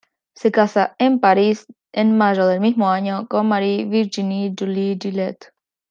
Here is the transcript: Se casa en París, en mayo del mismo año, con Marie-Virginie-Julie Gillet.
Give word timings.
Se 0.33 0.51
casa 0.51 0.95
en 0.97 1.19
París, 1.19 1.67
en 1.93 2.17
mayo 2.17 2.47
del 2.47 2.59
mismo 2.59 2.89
año, 2.89 3.27
con 3.27 3.47
Marie-Virginie-Julie 3.47 4.97
Gillet. 4.99 5.53